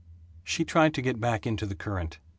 She 0.43 0.65
tried 0.65 0.95
to 0.95 1.01
get 1.03 1.19
back 1.19 1.45
into 1.45 1.67
the 1.67 1.75
current. 1.75 2.17